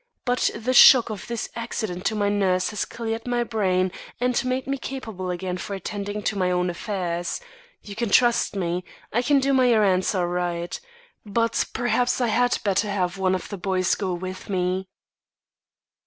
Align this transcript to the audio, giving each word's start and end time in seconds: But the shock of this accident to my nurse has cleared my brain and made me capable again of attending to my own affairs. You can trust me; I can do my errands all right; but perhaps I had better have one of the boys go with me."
But 0.25 0.49
the 0.55 0.73
shock 0.73 1.11
of 1.11 1.27
this 1.27 1.47
accident 1.55 2.05
to 2.05 2.15
my 2.15 2.27
nurse 2.27 2.71
has 2.71 2.85
cleared 2.85 3.27
my 3.27 3.43
brain 3.43 3.91
and 4.19 4.43
made 4.43 4.65
me 4.65 4.79
capable 4.79 5.29
again 5.29 5.57
of 5.57 5.69
attending 5.69 6.23
to 6.23 6.35
my 6.35 6.49
own 6.49 6.71
affairs. 6.71 7.39
You 7.83 7.93
can 7.95 8.09
trust 8.09 8.55
me; 8.55 8.83
I 9.13 9.21
can 9.21 9.39
do 9.39 9.53
my 9.53 9.69
errands 9.69 10.15
all 10.15 10.25
right; 10.25 10.79
but 11.23 11.63
perhaps 11.73 12.19
I 12.19 12.29
had 12.29 12.57
better 12.63 12.89
have 12.89 13.19
one 13.19 13.35
of 13.35 13.49
the 13.49 13.57
boys 13.57 13.93
go 13.93 14.11
with 14.15 14.49
me." 14.49 14.87